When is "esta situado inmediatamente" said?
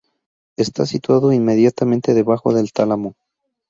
0.57-2.15